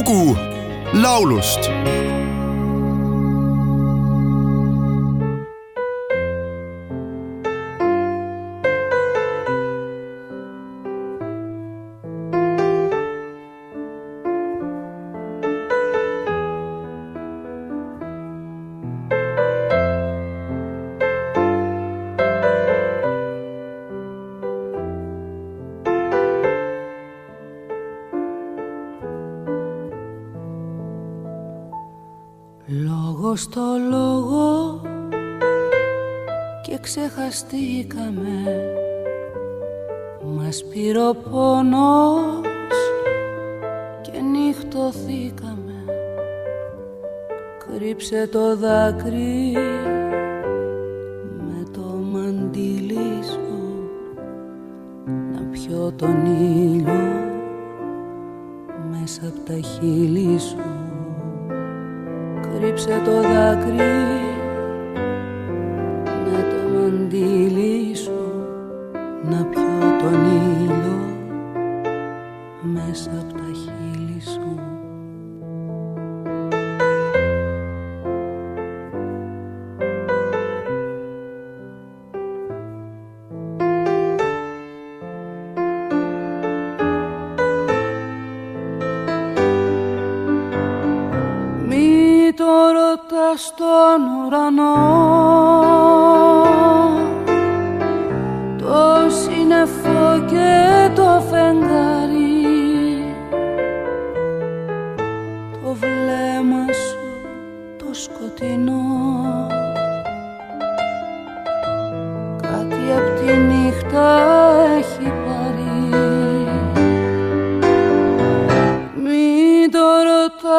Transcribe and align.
lugu 0.00 0.36
laulust 0.92 1.60
Λόγο 33.30 33.42
στο 33.42 33.60
λόγο 33.90 34.80
και 36.62 36.78
ξεχαστήκαμε. 36.80 38.64
Μας 40.36 40.64
πήρε 40.64 41.08
ο 41.08 41.14
πόνος 41.30 42.76
και 44.00 44.20
νυχτωθήκαμε. 44.20 45.84
Κρύψε 47.58 48.28
το 48.32 48.56
δάκρυ 48.56 49.52
με 51.36 51.64
το 51.72 51.80
μαντίλι 52.12 53.22
σου 53.22 53.88
Να 55.32 55.40
πιω 55.50 55.92
τον 55.96 56.26
ήλιο 56.26 57.28
μέσα 58.90 59.20
από 59.26 59.40
τα 59.46 59.60
χείλη 59.60 60.38
σου 60.38 60.69
κρύψε 62.60 63.00
το 63.04 63.20
δάκρυ 63.20 63.76
με 66.24 66.46
το 66.50 66.78
μαντίλι 66.78 67.94
σου 67.96 68.44
να 69.22 69.44
πιω 69.44 69.96
τον 70.00 70.24
ήλιο 70.60 70.98
μέσα 72.60 73.10
από 73.10 73.39
στον 93.36 94.24
ουρανό. 94.26 94.74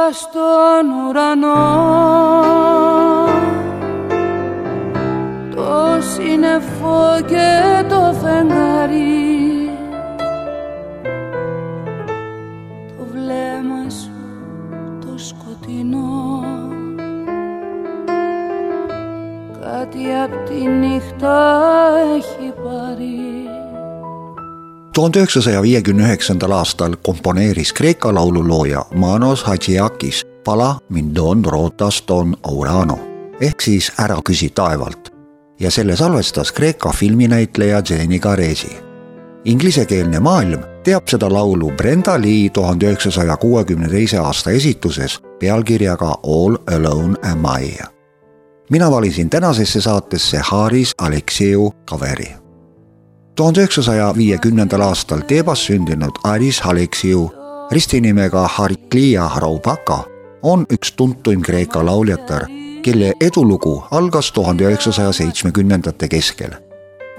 Ρωτάς 0.00 0.28
τον 0.32 1.08
ουρανό. 1.08 1.54
Το 5.54 6.00
σύννεφο 6.00 7.20
και 7.26 7.84
το 7.88 8.14
φεγγάρι. 8.20 9.70
Το 12.96 13.04
βλέμμα 13.12 13.90
σου 13.90 14.10
το 15.00 15.18
σκοτεινό. 15.18 16.44
Κάτι 19.60 20.04
απ' 20.24 20.48
τη 20.48 20.66
νύχτα 20.68 21.62
έχει 22.16 22.52
πάρει 22.62 23.48
tuhande 25.00 25.18
üheksasaja 25.18 25.62
viiekümne 25.62 26.02
üheksandal 26.04 26.52
aastal 26.52 26.92
komponeeris 27.02 27.72
Kreeka 27.72 28.14
laululooja 28.14 28.84
Manos 28.94 29.42
Hadžiakis 29.44 30.26
pala 30.44 30.78
Mindon 30.88 31.44
Rotas 31.44 32.02
Don 32.08 32.36
Aurano 32.42 32.98
ehk 33.40 33.60
siis 33.60 33.88
Ära 33.98 34.18
küsi 34.24 34.50
taevalt 34.54 35.08
ja 35.60 35.70
selle 35.70 35.96
salvestas 35.96 36.52
Kreeka 36.52 36.92
filminäitleja 36.92 37.82
Jenny 37.90 38.18
Garesi. 38.18 38.76
Inglisekeelne 39.44 40.20
maailm 40.20 40.60
teab 40.84 41.08
seda 41.08 41.32
laulu 41.32 41.70
Brenda 41.70 42.20
Lee 42.20 42.50
tuhande 42.50 42.86
üheksasaja 42.86 43.36
kuuekümne 43.36 43.88
teise 43.88 44.18
aasta 44.18 44.50
esituses 44.50 45.18
pealkirjaga 45.38 46.10
All 46.22 46.60
alone 46.76 47.16
am 47.32 47.48
I. 47.62 47.78
mina 48.70 48.90
valisin 48.90 49.30
tänasesse 49.30 49.80
saatesse 49.80 50.38
Haris 50.38 50.94
Alekseiu 50.98 51.72
kaveri 51.84 52.39
tuhande 53.34 53.60
üheksasaja 53.60 54.14
viiekümnendal 54.16 54.80
aastal 54.80 55.20
Teebas 55.20 55.66
sündinud 55.66 56.18
Aris 56.24 56.60
Aleksiu 56.64 57.30
ristinimega 57.70 58.48
Hariklia 58.48 59.28
Haraupaka 59.28 60.04
on 60.42 60.66
üks 60.72 60.92
tuntuim 60.96 61.42
Kreeka 61.42 61.86
lauljatar, 61.86 62.46
kelle 62.82 63.12
edulugu 63.20 63.82
algas 63.90 64.32
tuhande 64.32 64.64
üheksasaja 64.64 65.12
seitsmekümnendate 65.12 66.08
keskel. 66.08 66.50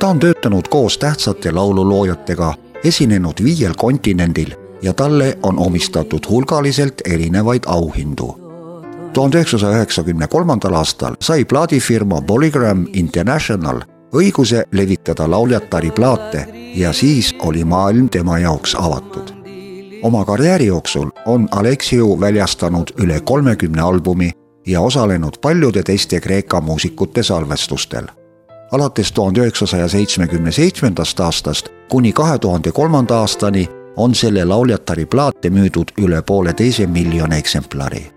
ta 0.00 0.08
on 0.08 0.18
töötanud 0.18 0.68
koos 0.68 0.98
tähtsate 0.98 1.52
laululoojatega, 1.52 2.54
esinenud 2.84 3.44
viiel 3.44 3.74
kontinendil 3.74 4.54
ja 4.82 4.92
talle 4.92 5.38
on 5.42 5.58
omistatud 5.58 6.28
hulgaliselt 6.30 7.02
erinevaid 7.04 7.62
auhindu 7.66 8.40
tuhande 9.12 9.36
üheksasaja 9.36 9.76
üheksakümne 9.76 10.26
kolmandal 10.26 10.74
aastal 10.74 11.14
sai 11.20 11.44
plaadifirma 11.44 12.20
Polygram 12.22 12.86
International 12.92 13.80
õiguse 14.14 14.64
levitada 14.72 15.30
lauljatari 15.30 15.90
plaate 15.90 16.46
ja 16.74 16.92
siis 16.92 17.34
oli 17.42 17.64
maailm 17.64 18.08
tema 18.08 18.38
jaoks 18.38 18.74
avatud. 18.74 19.32
oma 20.02 20.24
karjääri 20.24 20.66
jooksul 20.66 21.10
on 21.26 21.48
Aleksiu 21.50 22.20
väljastanud 22.20 22.90
üle 22.98 23.20
kolmekümne 23.20 23.82
albumi 23.82 24.30
ja 24.66 24.80
osalenud 24.80 25.38
paljude 25.40 25.82
teiste 25.82 26.20
Kreeka 26.20 26.60
muusikute 26.60 27.22
salvestustel. 27.22 28.06
alates 28.72 29.12
tuhande 29.12 29.40
üheksasaja 29.40 29.88
seitsmekümne 29.88 30.52
seitsmendast 30.52 31.20
aastast 31.20 31.68
kuni 31.88 32.12
kahe 32.12 32.38
tuhande 32.38 32.72
kolmanda 32.72 33.18
aastani 33.18 33.68
on 33.96 34.14
selle 34.14 34.44
lauljatari 34.44 35.06
plaate 35.06 35.50
müüdud 35.50 35.92
üle 35.98 36.22
pooleteise 36.22 36.86
miljoni 36.86 37.36
eksemplari. 37.38 38.12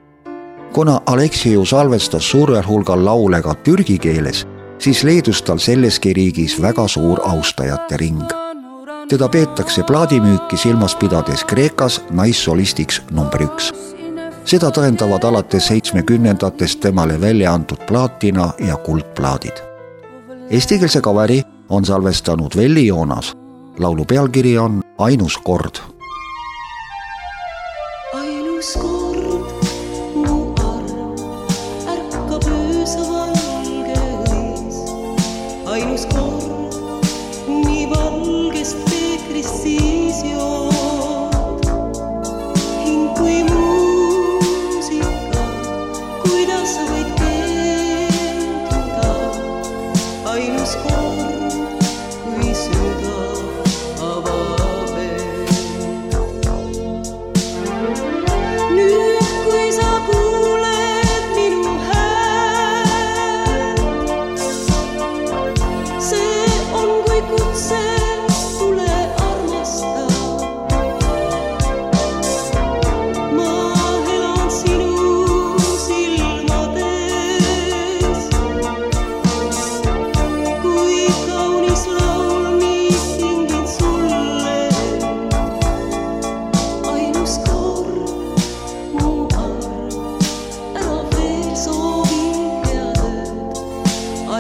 kuna 0.73 1.01
Aleksiu 1.05 1.65
salvestas 1.65 2.31
suurel 2.31 2.63
hulgal 2.67 3.05
laule 3.05 3.41
ka 3.41 3.53
türgi 3.53 3.97
keeles, 3.97 4.47
siis 4.79 5.03
leidus 5.03 5.41
tal 5.41 5.57
selleski 5.57 6.13
riigis 6.13 6.61
väga 6.61 6.87
suur 6.87 7.19
austajate 7.23 7.97
ring. 7.97 8.23
teda 9.09 9.29
peetakse 9.29 9.83
plaadimüüki 9.83 10.57
silmas 10.57 10.95
pidades 10.95 11.43
Kreekas 11.43 12.01
naissolistiks 12.09 13.01
number 13.11 13.41
üks. 13.43 13.73
seda 14.45 14.69
tõendavad 14.69 15.23
alates 15.23 15.67
seitsmekümnendatest 15.67 16.79
temale 16.79 17.21
välja 17.21 17.53
antud 17.53 17.79
plaatina 17.87 18.53
ja 18.59 18.75
kuldplaadid. 18.75 19.63
Eestikeelse 20.49 21.01
kaveri 21.01 21.43
on 21.69 21.85
salvestanud 21.85 22.55
Velli 22.55 22.87
Joonas. 22.87 23.33
laulu 23.79 24.05
pealkiri 24.05 24.57
on 24.57 24.81
Ainus 24.97 25.37
kord 25.37 25.93
ainus 28.13 28.73
kord 28.73 29.02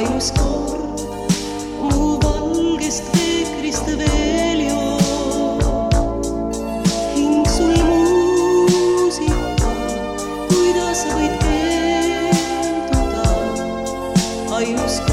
ainus 0.03 0.31
kord 0.35 0.99
mu 1.79 2.19
valgest 2.23 3.03
keekrist 3.15 3.87
veel 3.99 4.59
joob. 4.67 5.93
hing 7.15 7.47
sul 7.55 7.73
muusika, 7.87 9.71
kuidas 10.51 11.07
võid 11.15 11.39
keelduda 11.45 13.25
ainus 14.59 14.99
kord. 15.07 15.12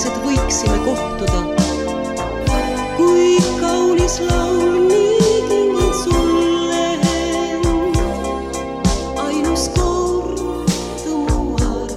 Selleks, 0.00 0.06
et 0.06 0.16
võiksime 0.24 0.78
kohtuda. 0.84 1.40
kui 2.96 3.38
kaunis 3.60 4.20
laul 4.20 4.88
nii 4.88 5.40
kingin 5.48 5.92
sulle, 5.96 6.86
ainus 9.24 9.68
kord 9.76 10.40
tõmuar 11.04 11.92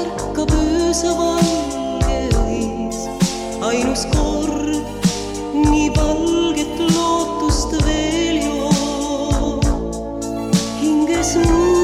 ärkab 0.00 0.52
öösa 0.58 1.14
valge 1.18 2.20
õis, 2.44 3.00
ainus 3.70 4.06
kord 4.12 4.76
nii 5.54 5.90
valget 5.96 6.76
lootust 6.92 7.76
veel 7.84 8.42
joo. 8.44 9.60
hinges 10.80 11.36
muusika, 11.36 11.77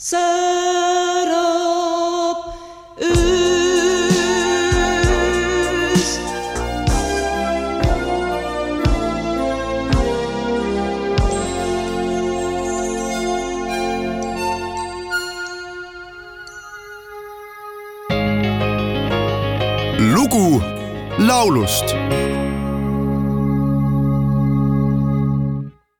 säärab 0.00 1.38
öös. 3.00 4.18
lugu 19.98 20.62
laulust 21.18 21.94